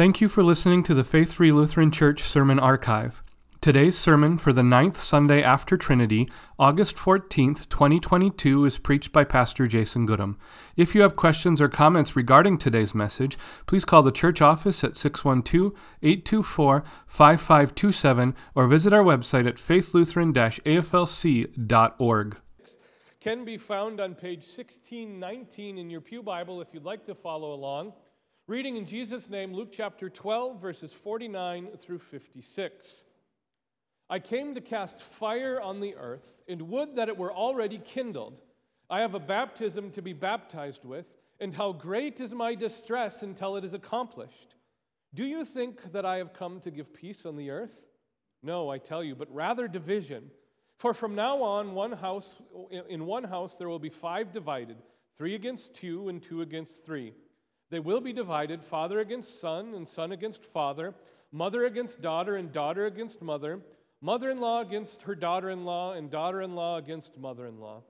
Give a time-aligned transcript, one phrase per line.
[0.00, 3.22] Thank you for listening to the Faith Free Lutheran Church Sermon Archive.
[3.60, 6.26] Today's sermon for the ninth Sunday after Trinity,
[6.58, 10.38] August 14th, 2022, is preached by Pastor Jason Goodham.
[10.74, 13.36] If you have questions or comments regarding today's message,
[13.66, 20.32] please call the church office at 612 824 5527 or visit our website at faithlutheran
[20.64, 22.36] aflc.org.
[23.20, 27.52] Can be found on page 1619 in your Pew Bible if you'd like to follow
[27.52, 27.92] along.
[28.50, 33.04] Reading in Jesus' name, Luke chapter 12, verses 49 through 56.
[34.10, 38.40] I came to cast fire on the earth, and would that it were already kindled.
[38.90, 41.06] I have a baptism to be baptized with,
[41.38, 44.56] and how great is my distress until it is accomplished.
[45.14, 47.86] Do you think that I have come to give peace on the earth?
[48.42, 50.28] No, I tell you, but rather division.
[50.76, 52.34] For from now on, one house,
[52.88, 54.78] in one house there will be five divided,
[55.16, 57.14] three against two, and two against three.
[57.70, 60.94] They will be divided, father against son, and son against father,
[61.32, 63.60] mother against daughter, and daughter against mother
[64.00, 67.60] mother in law against her daughter in law, and daughter in law against mother in
[67.60, 67.82] law.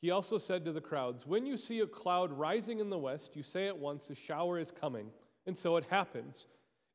[0.00, 3.30] He also said to the crowds, When you see a cloud rising in the west,
[3.34, 5.10] you say at once, A shower is coming.
[5.46, 6.46] And so it happens.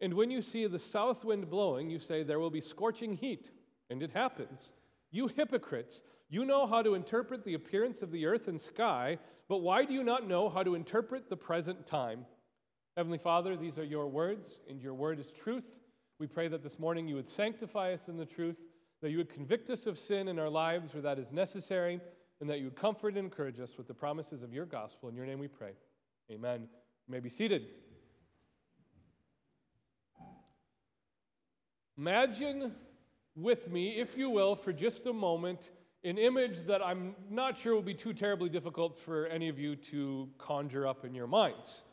[0.02, 3.52] And when you see the south wind blowing, you say, There will be scorching heat.
[3.90, 4.74] And it happens.
[5.12, 9.18] You hypocrites, you know how to interpret the appearance of the earth and sky,
[9.50, 12.26] but why do you not know how to interpret the present time?
[12.96, 15.80] Heavenly Father, these are your words, and your word is truth.
[16.20, 18.58] We pray that this morning you would sanctify us in the truth,
[19.02, 22.00] that you would convict us of sin in our lives where that is necessary,
[22.40, 25.10] and that you would comfort and encourage us with the promises of your gospel.
[25.10, 25.72] In your name we pray.
[26.32, 26.68] Amen.
[27.08, 27.64] You may be seated.
[31.98, 32.76] Imagine
[33.36, 35.72] with me, if you will, for just a moment,
[36.04, 39.76] an image that I'm not sure will be too terribly difficult for any of you
[39.76, 41.84] to conjure up in your minds.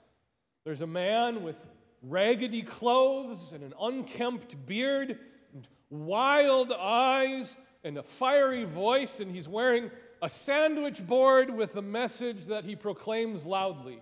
[0.65, 1.57] There's a man with
[2.03, 5.19] raggedy clothes and an unkempt beard
[5.53, 9.91] and wild eyes and a fiery voice, and he's wearing
[10.23, 14.01] a sandwich board with a message that he proclaims loudly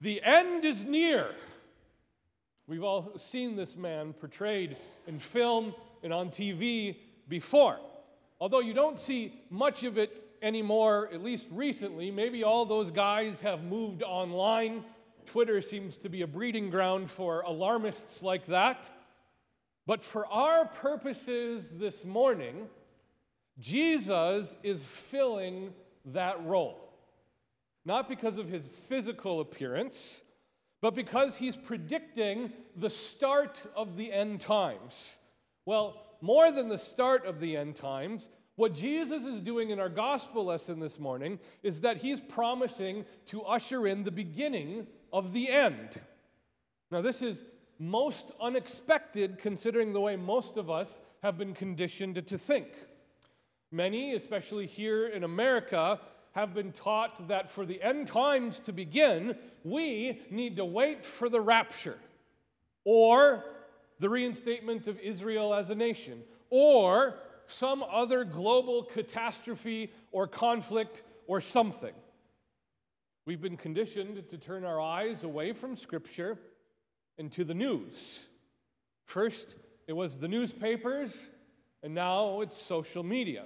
[0.00, 1.30] The end is near.
[2.66, 4.76] We've all seen this man portrayed
[5.06, 6.96] in film and on TV
[7.28, 7.78] before.
[8.40, 13.40] Although you don't see much of it anymore, at least recently, maybe all those guys
[13.40, 14.84] have moved online
[15.26, 18.90] Twitter seems to be a breeding ground for alarmists like that.
[19.86, 22.68] But for our purposes this morning,
[23.58, 25.72] Jesus is filling
[26.06, 26.92] that role.
[27.84, 30.22] Not because of his physical appearance,
[30.80, 35.18] but because he's predicting the start of the end times.
[35.66, 39.90] Well, more than the start of the end times, what Jesus is doing in our
[39.90, 45.50] gospel lesson this morning is that he's promising to usher in the beginning of the
[45.50, 46.00] end.
[46.90, 47.44] Now, this is
[47.78, 52.68] most unexpected considering the way most of us have been conditioned to think.
[53.70, 56.00] Many, especially here in America,
[56.32, 61.28] have been taught that for the end times to begin, we need to wait for
[61.28, 61.98] the rapture
[62.86, 63.44] or
[64.00, 67.14] the reinstatement of Israel as a nation or
[67.46, 71.94] some other global catastrophe or conflict or something.
[73.26, 76.38] We've been conditioned to turn our eyes away from Scripture
[77.18, 78.26] and to the news.
[79.04, 79.56] First,
[79.86, 81.28] it was the newspapers,
[81.82, 83.44] and now it's social media.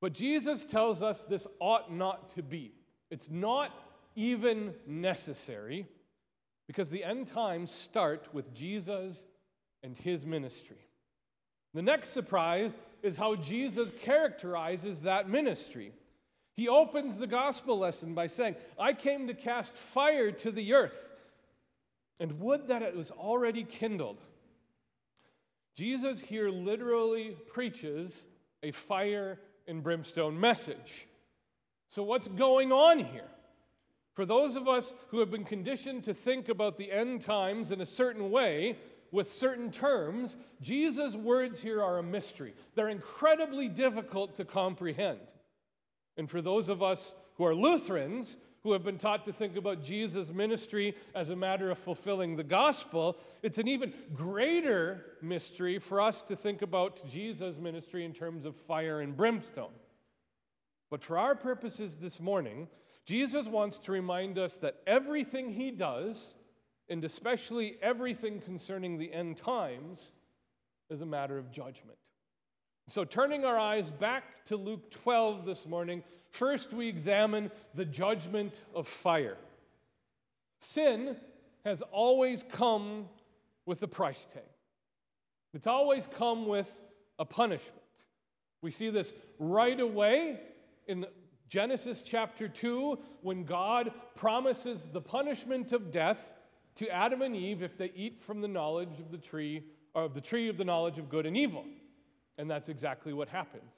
[0.00, 2.72] But Jesus tells us this ought not to be.
[3.10, 3.72] It's not
[4.14, 5.86] even necessary
[6.72, 9.18] because the end times start with Jesus
[9.82, 10.88] and his ministry.
[11.74, 12.72] The next surprise
[13.02, 15.92] is how Jesus characterizes that ministry.
[16.54, 20.96] He opens the gospel lesson by saying, I came to cast fire to the earth,
[22.20, 24.22] and would that it was already kindled.
[25.76, 28.24] Jesus here literally preaches
[28.62, 31.06] a fire and brimstone message.
[31.90, 33.28] So, what's going on here?
[34.14, 37.80] For those of us who have been conditioned to think about the end times in
[37.80, 38.76] a certain way,
[39.10, 42.54] with certain terms, Jesus' words here are a mystery.
[42.74, 45.20] They're incredibly difficult to comprehend.
[46.16, 49.82] And for those of us who are Lutherans, who have been taught to think about
[49.82, 56.00] Jesus' ministry as a matter of fulfilling the gospel, it's an even greater mystery for
[56.00, 59.72] us to think about Jesus' ministry in terms of fire and brimstone.
[60.90, 62.68] But for our purposes this morning,
[63.04, 66.34] Jesus wants to remind us that everything he does,
[66.88, 70.00] and especially everything concerning the end times,
[70.90, 71.98] is a matter of judgment.
[72.88, 78.62] So, turning our eyes back to Luke 12 this morning, first we examine the judgment
[78.74, 79.36] of fire.
[80.60, 81.16] Sin
[81.64, 83.08] has always come
[83.66, 84.42] with a price tag.
[85.54, 86.70] It's always come with
[87.18, 87.78] a punishment.
[88.62, 90.40] We see this right away
[90.86, 91.06] in
[91.52, 96.32] Genesis chapter 2 when God promises the punishment of death
[96.76, 99.62] to Adam and Eve if they eat from the knowledge of the tree
[99.92, 101.66] or of the tree of the knowledge of good and evil.
[102.38, 103.74] And that's exactly what happens.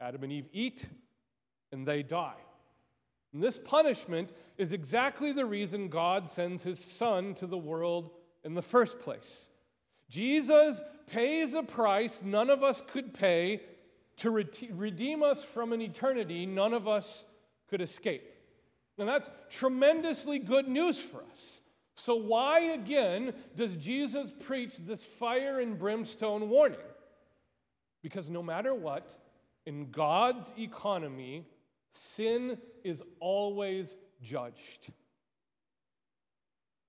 [0.00, 0.86] Adam and Eve eat
[1.70, 2.40] and they die.
[3.34, 8.08] And this punishment is exactly the reason God sends his son to the world
[8.42, 9.48] in the first place.
[10.08, 13.60] Jesus pays a price none of us could pay
[14.18, 17.24] to redeem us from an eternity none of us
[17.68, 18.22] could escape.
[18.98, 21.60] And that's tremendously good news for us.
[21.94, 26.78] So, why again does Jesus preach this fire and brimstone warning?
[28.02, 29.08] Because no matter what,
[29.66, 31.44] in God's economy,
[31.92, 34.92] sin is always judged.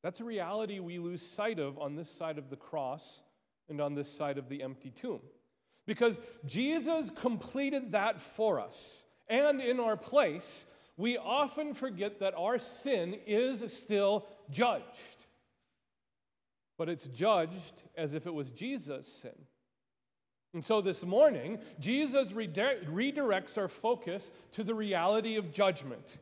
[0.03, 3.21] That's a reality we lose sight of on this side of the cross
[3.67, 5.19] and on this side of the empty tomb.
[5.89, 9.03] Because Jesus completed that for us.
[9.27, 10.65] And in our place,
[10.97, 14.85] we often forget that our sin is still judged.
[16.77, 19.33] But it's judged as if it was Jesus' sin.
[20.53, 26.17] And so this morning, Jesus redirects our focus to the reality of judgment.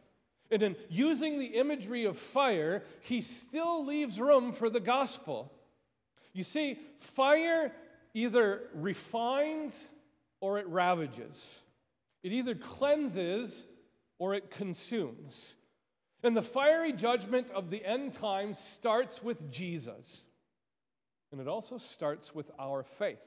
[0.50, 5.52] And in using the imagery of fire, he still leaves room for the gospel.
[6.32, 7.74] You see, fire
[8.18, 9.86] either refines
[10.42, 11.60] or it ravages,
[12.24, 13.64] it either cleanses
[14.18, 15.54] or it consumes.
[16.24, 20.24] And the fiery judgment of the end times starts with Jesus,
[21.32, 23.20] and it also starts with our faith.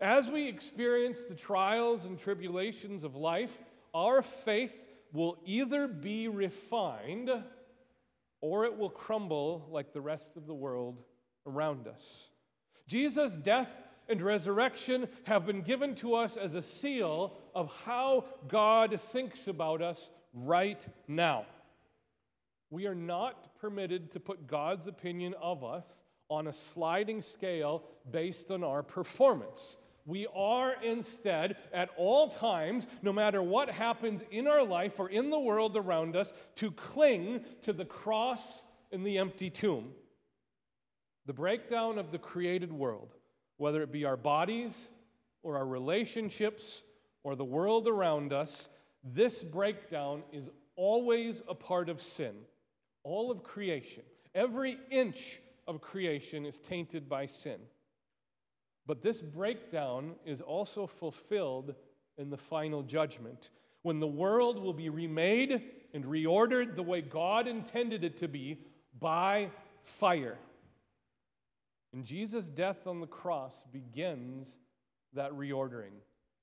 [0.00, 3.56] As we experience the trials and tribulations of life,
[3.94, 4.74] our faith
[5.12, 7.30] will either be refined
[8.40, 11.02] or it will crumble like the rest of the world
[11.46, 12.28] around us.
[12.86, 13.70] Jesus' death
[14.08, 19.82] and resurrection have been given to us as a seal of how God thinks about
[19.82, 21.46] us right now.
[22.70, 25.84] We are not permitted to put God's opinion of us
[26.28, 29.76] on a sliding scale based on our performance.
[30.04, 35.30] We are instead, at all times, no matter what happens in our life or in
[35.30, 38.62] the world around us, to cling to the cross
[38.92, 39.90] and the empty tomb.
[41.26, 43.14] The breakdown of the created world,
[43.56, 44.72] whether it be our bodies
[45.42, 46.82] or our relationships
[47.22, 48.68] or the world around us,
[49.02, 52.34] this breakdown is always a part of sin.
[53.02, 54.02] All of creation,
[54.34, 57.58] every inch of creation is tainted by sin.
[58.86, 61.74] But this breakdown is also fulfilled
[62.18, 63.50] in the final judgment,
[63.82, 65.62] when the world will be remade
[65.92, 68.58] and reordered the way God intended it to be
[68.98, 69.50] by
[69.82, 70.38] fire.
[71.96, 74.58] And Jesus' death on the cross begins
[75.14, 75.94] that reordering,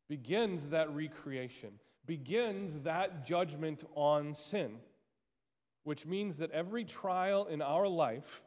[0.09, 1.69] begins that recreation,
[2.07, 4.71] begins that judgment on sin,
[5.83, 8.41] which means that every trial in our life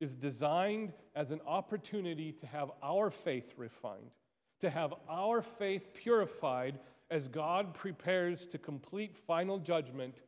[0.00, 4.10] is designed as an opportunity to have our faith refined,
[4.58, 6.80] to have our faith purified
[7.12, 10.22] as God prepares to complete final judgment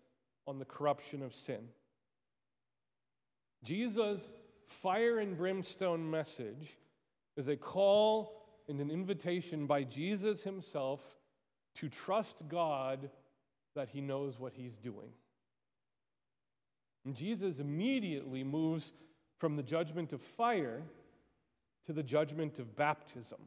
[0.47, 1.67] on the corruption of sin.
[3.65, 4.29] Jesus'
[4.69, 6.77] fire and brimstone message
[7.37, 11.01] is a call and an invitation by Jesus himself
[11.77, 13.11] to trust God
[13.75, 15.11] that he knows what he's doing.
[17.05, 18.93] And Jesus immediately moves
[19.39, 20.83] from the judgment of fire
[21.87, 23.39] to the judgment of baptism.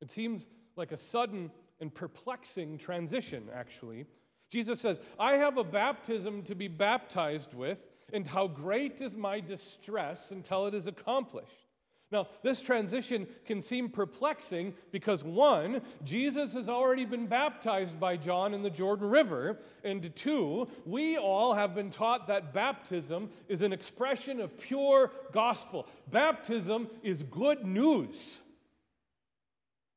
[0.00, 4.06] It seems like a sudden and perplexing transition, actually.
[4.50, 7.78] Jesus says, I have a baptism to be baptized with,
[8.12, 11.68] and how great is my distress until it is accomplished.
[12.10, 18.54] Now, this transition can seem perplexing because one, Jesus has already been baptized by John
[18.54, 23.74] in the Jordan River, and two, we all have been taught that baptism is an
[23.74, 25.86] expression of pure gospel.
[26.10, 28.40] Baptism is good news.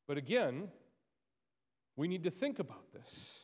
[0.06, 0.68] But again,
[1.96, 3.41] we need to think about this.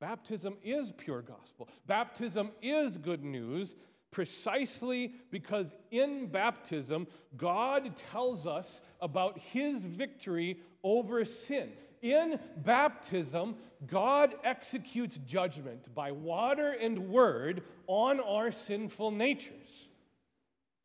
[0.00, 1.68] Baptism is pure gospel.
[1.86, 3.76] Baptism is good news,
[4.10, 11.70] precisely because in baptism, God tells us about his victory over sin.
[12.02, 19.88] In baptism, God executes judgment by water and word on our sinful natures.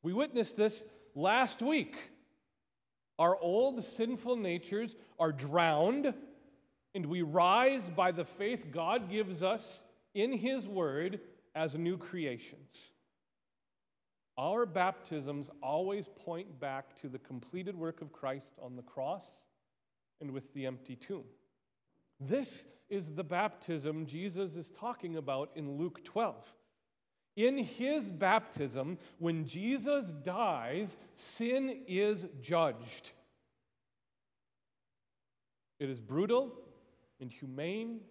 [0.04, 0.84] We witnessed this
[1.16, 1.96] last week.
[3.18, 6.14] Our old sinful natures are drowned,
[6.96, 9.84] and we rise by the faith God gives us
[10.16, 11.20] in His Word
[11.54, 12.92] as new creations.
[14.38, 19.26] Our baptisms always point back to the completed work of Christ on the cross
[20.22, 21.26] and with the empty tomb.
[22.20, 26.36] This is the baptism Jesus is talking about in Luke 12.
[27.36, 33.12] In his baptism, when Jesus dies, sin is judged.
[35.80, 36.54] It is brutal
[37.20, 38.02] and humane,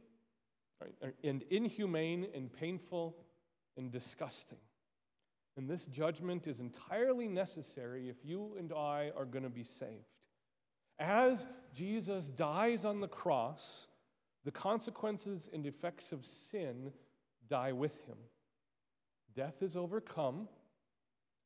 [1.23, 3.17] and inhumane and painful
[3.77, 4.59] and disgusting.
[5.57, 10.05] And this judgment is entirely necessary if you and I are going to be saved.
[10.99, 11.45] As
[11.75, 13.87] Jesus dies on the cross,
[14.45, 16.93] the consequences and effects of sin
[17.49, 18.19] die with him.
[19.35, 20.49] Death is overcome,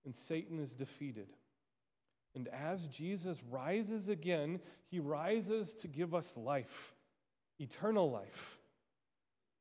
[0.04, 1.28] and Satan is defeated.
[2.34, 4.60] And as Jesus rises again,
[4.90, 6.94] he rises to give us life,
[7.58, 8.58] eternal life.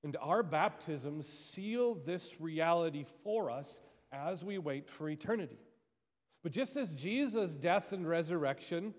[0.04, 3.80] And our baptisms seal this reality for us
[4.12, 5.60] as we wait for eternity.
[6.44, 8.94] But just as Jesus' death and resurrection,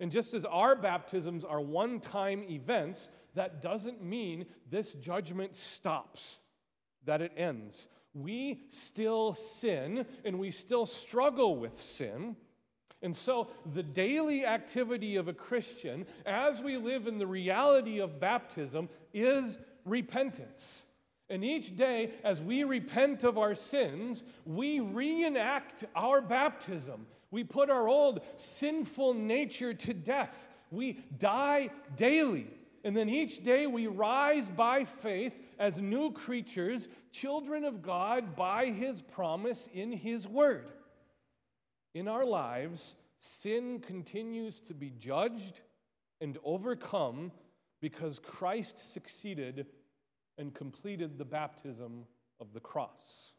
[0.00, 6.38] and just as our baptisms are one time events, that doesn't mean this judgment stops,
[7.04, 7.88] that it ends.
[8.14, 12.36] We still sin and we still struggle with sin.
[13.04, 18.18] And so, the daily activity of a Christian, as we live in the reality of
[18.18, 20.84] baptism, is repentance.
[21.28, 27.06] And each day, as we repent of our sins, we reenact our baptism.
[27.30, 30.34] We put our old sinful nature to death.
[30.70, 32.46] We die daily.
[32.84, 38.70] And then each day we rise by faith as new creatures, children of God, by
[38.70, 40.68] His promise in His Word.
[41.94, 45.60] In our lives, sin continues to be judged
[46.20, 47.30] and overcome
[47.80, 49.66] because Christ succeeded
[50.36, 52.04] and completed the baptism
[52.40, 53.32] of the cross.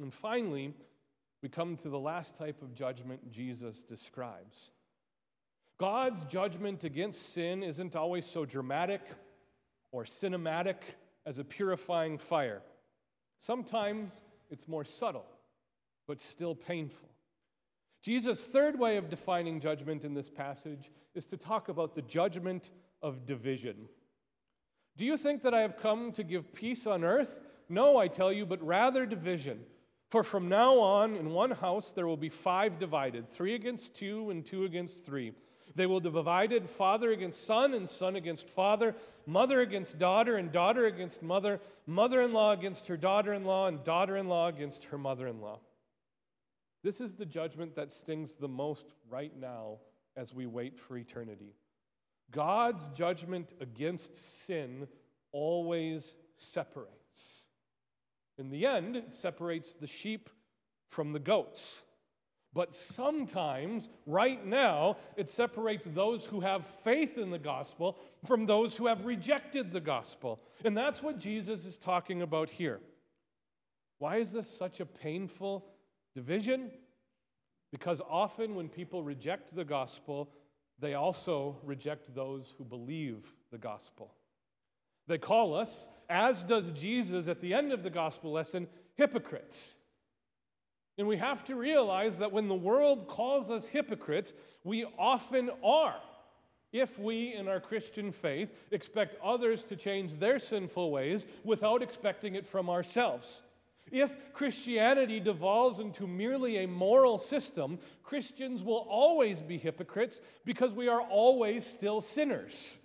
[0.00, 0.72] And finally,
[1.42, 4.70] we come to the last type of judgment Jesus describes.
[5.78, 9.02] God's judgment against sin isn't always so dramatic
[9.92, 10.76] or cinematic
[11.26, 12.62] as a purifying fire.
[13.40, 15.26] Sometimes it's more subtle,
[16.06, 17.08] but still painful.
[18.02, 22.70] Jesus' third way of defining judgment in this passage is to talk about the judgment
[23.02, 23.88] of division.
[24.96, 27.40] Do you think that I have come to give peace on earth?
[27.68, 29.60] No, I tell you, but rather division.
[30.10, 34.30] For from now on, in one house there will be five divided three against two,
[34.30, 35.32] and two against three.
[35.74, 38.94] They will be divided father against son, and son against father,
[39.26, 43.66] mother against daughter, and daughter against mother, mother in law against her daughter in law,
[43.66, 45.58] and daughter in law against her mother in law.
[46.82, 49.78] This is the judgment that stings the most right now
[50.16, 51.54] as we wait for eternity.
[52.30, 54.88] God's judgment against sin
[55.32, 56.92] always separates.
[58.38, 60.28] In the end, it separates the sheep
[60.88, 61.82] from the goats.
[62.52, 68.74] But sometimes, right now, it separates those who have faith in the gospel from those
[68.76, 70.40] who have rejected the gospel.
[70.64, 72.80] And that's what Jesus is talking about here.
[73.98, 75.66] Why is this such a painful
[76.16, 76.70] division?
[77.70, 80.30] Because often when people reject the gospel,
[80.80, 84.14] they also reject those who believe the gospel.
[85.06, 89.74] They call us, as does Jesus at the end of the gospel lesson, hypocrites.
[90.98, 94.32] And we have to realize that when the world calls us hypocrites,
[94.64, 95.96] we often are.
[96.72, 102.34] If we, in our Christian faith, expect others to change their sinful ways without expecting
[102.34, 103.42] it from ourselves.
[103.92, 110.88] If Christianity devolves into merely a moral system, Christians will always be hypocrites because we
[110.88, 112.76] are always still sinners.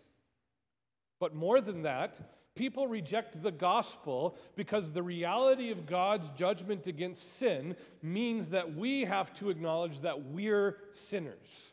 [1.19, 2.19] But more than that,
[2.55, 9.05] people reject the gospel because the reality of God's judgment against sin means that we
[9.05, 11.71] have to acknowledge that we're sinners,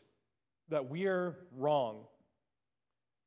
[0.69, 1.99] that we're wrong.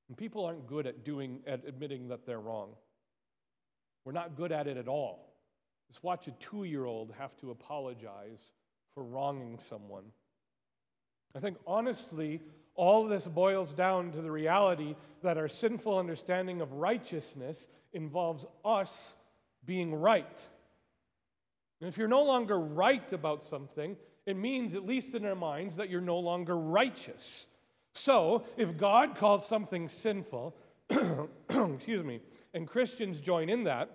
[0.09, 2.71] And people aren't good at doing at admitting that they're wrong.
[4.05, 5.32] We're not good at it at all.
[5.93, 8.51] Just watch a two year old have to apologize
[8.95, 10.05] for wronging someone.
[11.37, 12.41] I think honestly,
[12.75, 19.13] all this boils down to the reality that our sinful understanding of righteousness involves us
[19.67, 20.47] being right.
[21.83, 23.95] And if you're no longer right about something,
[24.25, 27.49] it means, at least in our minds, that you're no longer righteous.
[27.93, 30.57] So, if God calls something sinful,
[31.51, 32.21] excuse me,
[32.55, 33.91] and Christians join in that,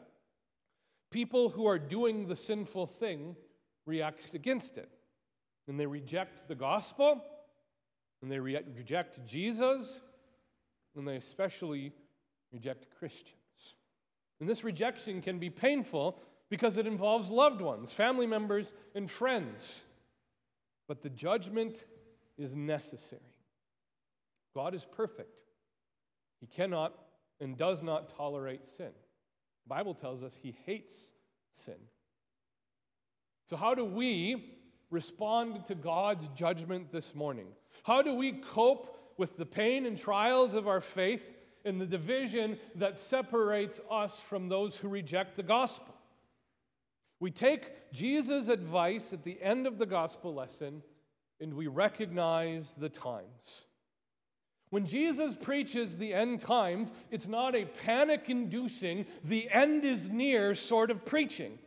[1.11, 3.35] People who are doing the sinful thing
[3.85, 4.89] react against it.
[5.67, 7.21] And they reject the gospel,
[8.21, 9.99] and they re- reject Jesus,
[10.95, 11.91] and they especially
[12.51, 13.35] reject Christians.
[14.39, 19.81] And this rejection can be painful because it involves loved ones, family members, and friends.
[20.87, 21.85] But the judgment
[22.37, 23.21] is necessary.
[24.55, 25.41] God is perfect.
[26.39, 26.93] He cannot
[27.39, 28.91] and does not tolerate sin.
[29.67, 31.11] Bible tells us he hates
[31.65, 31.75] sin.
[33.49, 34.59] So, how do we
[34.89, 37.47] respond to God's judgment this morning?
[37.83, 41.23] How do we cope with the pain and trials of our faith
[41.65, 45.93] and the division that separates us from those who reject the gospel?
[47.19, 50.83] We take Jesus' advice at the end of the gospel lesson
[51.39, 53.66] and we recognize the times.
[54.69, 60.55] When Jesus preaches the end times, it's not a panic inducing, the end is near
[60.55, 61.57] sort of preaching.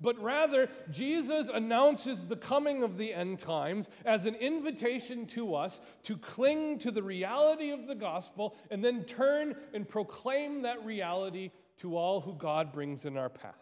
[0.00, 5.80] But rather, Jesus announces the coming of the end times as an invitation to us
[6.04, 11.50] to cling to the reality of the gospel and then turn and proclaim that reality
[11.78, 13.54] to all who God brings in our path.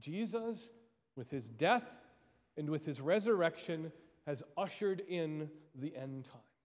[0.00, 0.70] Jesus,
[1.14, 1.88] with his death
[2.56, 3.92] and with his resurrection,
[4.26, 6.55] has ushered in the end times.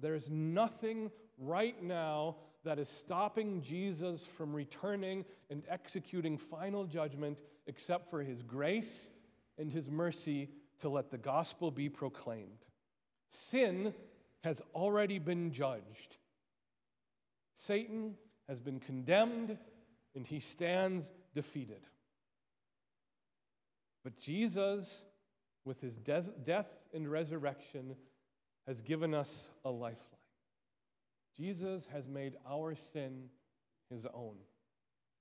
[0.00, 7.40] There is nothing right now that is stopping Jesus from returning and executing final judgment
[7.66, 9.08] except for his grace
[9.58, 12.66] and his mercy to let the gospel be proclaimed.
[13.30, 13.94] Sin
[14.42, 16.16] has already been judged.
[17.56, 18.14] Satan
[18.48, 19.56] has been condemned
[20.14, 21.86] and he stands defeated.
[24.02, 25.04] But Jesus,
[25.64, 27.96] with his de- death and resurrection,
[28.70, 29.96] has given us a lifeline.
[31.36, 33.24] Jesus has made our sin
[33.90, 34.36] his own.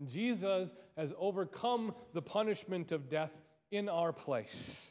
[0.06, 3.32] Jesus has overcome the punishment of death
[3.72, 4.86] in our place.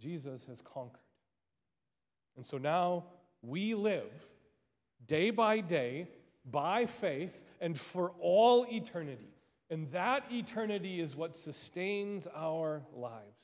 [0.00, 0.98] Jesus has conquered.
[2.36, 3.04] And so now
[3.42, 4.10] we live
[5.06, 6.08] day by day
[6.50, 9.30] by faith and for all eternity.
[9.70, 13.38] And that eternity is what sustains our lives.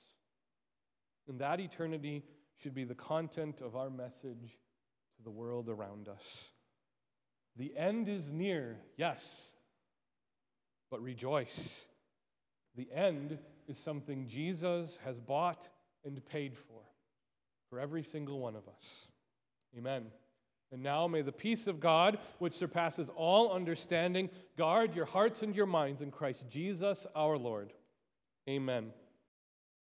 [1.29, 2.25] And that eternity
[2.63, 4.59] should be the content of our message
[5.17, 6.49] to the world around us.
[7.57, 9.21] The end is near, yes,
[10.91, 11.85] but rejoice.
[12.77, 15.69] The end is something Jesus has bought
[16.05, 16.83] and paid for,
[17.69, 19.07] for every single one of us.
[19.77, 20.07] Amen.
[20.73, 25.55] And now may the peace of God, which surpasses all understanding, guard your hearts and
[25.55, 27.73] your minds in Christ Jesus our Lord.
[28.49, 28.93] Amen.